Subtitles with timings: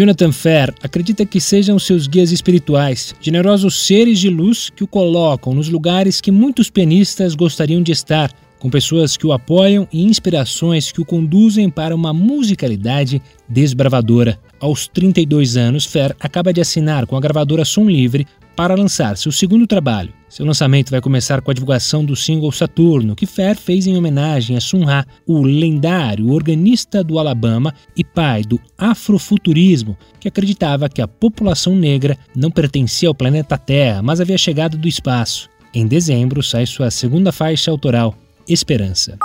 [0.00, 5.52] Jonathan Fer acredita que sejam seus guias espirituais, generosos seres de luz que o colocam
[5.52, 10.90] nos lugares que muitos pianistas gostariam de estar, com pessoas que o apoiam e inspirações
[10.90, 14.40] que o conduzem para uma musicalidade desbravadora.
[14.60, 19.32] Aos 32 anos, Fer acaba de assinar com a gravadora Som Livre para lançar seu
[19.32, 20.12] segundo trabalho.
[20.28, 24.56] Seu lançamento vai começar com a divulgação do single Saturno, que Fer fez em homenagem
[24.56, 31.00] a Sun Ra, o lendário organista do Alabama e pai do afrofuturismo, que acreditava que
[31.00, 35.48] a população negra não pertencia ao planeta Terra, mas havia chegado do espaço.
[35.72, 38.14] Em dezembro sai sua segunda faixa autoral,
[38.46, 39.16] Esperança.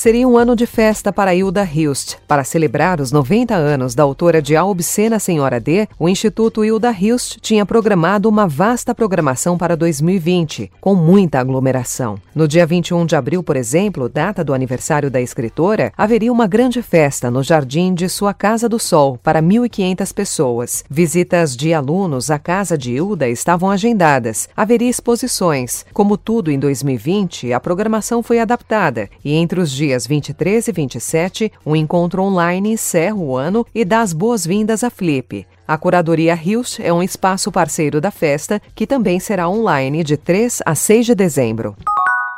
[0.00, 2.16] Seria um ano de festa para Hilda Hilst.
[2.26, 6.90] Para celebrar os 90 anos da autora de A Obscena Senhora D, o Instituto Hilda
[6.90, 12.16] Hilst tinha programado uma vasta programação para 2020, com muita aglomeração.
[12.34, 16.80] No dia 21 de abril, por exemplo, data do aniversário da escritora, haveria uma grande
[16.80, 20.82] festa no jardim de sua Casa do Sol para 1.500 pessoas.
[20.88, 24.48] Visitas de alunos à casa de Hilda estavam agendadas.
[24.56, 25.84] Haveria exposições.
[25.92, 30.72] Como tudo em 2020, a programação foi adaptada e entre os dias dias 23 e
[30.72, 35.44] 27, um encontro online encerra o ano e dá as boas-vindas à Flip.
[35.66, 40.62] A Curadoria Rios é um espaço parceiro da festa, que também será online de 3
[40.64, 41.74] a 6 de dezembro.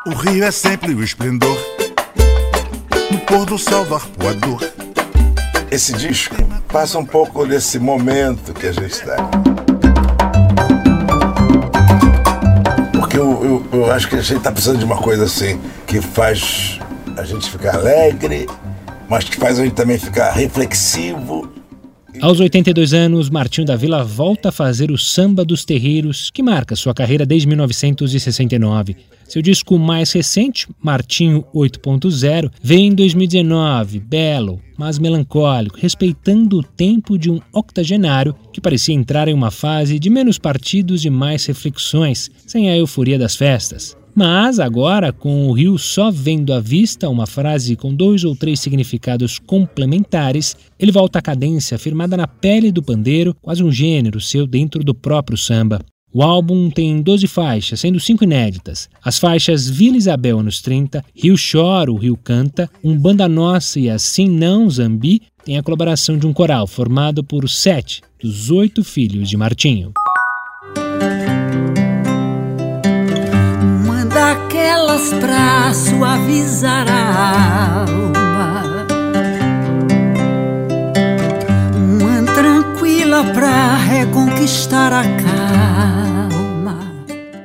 [0.06, 1.58] O rio é sempre o esplendor,
[3.10, 4.62] no pôr do sol do arpoador.
[5.70, 6.36] Esse disco
[6.68, 9.16] passa um pouco desse momento que a gente está.
[12.98, 16.00] Porque eu, eu, eu acho que a gente está precisando de uma coisa assim, que
[16.00, 16.80] faz
[17.16, 18.46] a gente ficar alegre,
[19.08, 21.52] mas que faz a gente também ficar reflexivo.
[22.20, 26.76] Aos 82 anos, Martinho da Vila volta a fazer o Samba dos Terreiros, que marca
[26.76, 28.96] sua carreira desde 1969.
[29.26, 37.16] Seu disco mais recente, Martinho 8.0, veio em 2019, belo, mas melancólico, respeitando o tempo
[37.16, 42.30] de um octogenário que parecia entrar em uma fase de menos partidos e mais reflexões,
[42.46, 43.96] sem a euforia das festas.
[44.14, 48.60] Mas agora, com o rio só vendo à vista uma frase com dois ou três
[48.60, 54.46] significados complementares, ele volta à cadência firmada na pele do pandeiro, quase um gênero seu
[54.46, 55.80] dentro do próprio samba.
[56.14, 58.86] O álbum tem 12 faixas, sendo cinco inéditas.
[59.02, 63.88] As faixas Vila Isabel anos 30, Rio Chora, o Rio Canta, Um Banda Nossa e
[63.88, 69.28] Assim Não Zambi tem a colaboração de um coral formado por sete dos oito filhos
[69.30, 69.92] de Martinho.
[74.82, 78.62] Daquelas pra suavizar a alma.
[81.76, 86.92] Uma tranquila pra reconquistar a calma.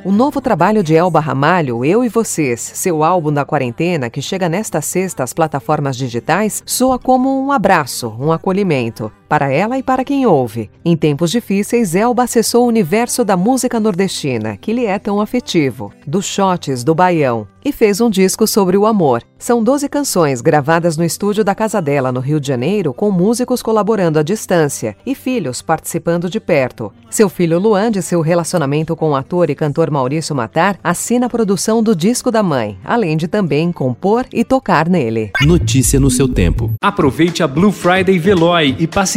[0.03, 4.49] O novo trabalho de Elba Ramalho, Eu e Vocês, seu álbum da quarentena, que chega
[4.49, 10.03] nesta sexta às plataformas digitais, soa como um abraço, um acolhimento para ela e para
[10.03, 10.69] quem ouve.
[10.83, 15.91] Em tempos difíceis, Elba acessou o universo da música nordestina, que lhe é tão afetivo,
[16.05, 19.21] dos shots do Baião, e fez um disco sobre o amor.
[19.37, 23.61] São 12 canções gravadas no estúdio da casa dela, no Rio de Janeiro, com músicos
[23.61, 26.93] colaborando à distância e filhos participando de perto.
[27.09, 31.29] Seu filho Luan, de seu relacionamento com o ator e cantor Maurício Matar, assina a
[31.29, 35.31] produção do disco da mãe, além de também compor e tocar nele.
[35.41, 36.73] Notícia no seu tempo.
[36.81, 39.16] Aproveite a Blue Friday Veloy e passe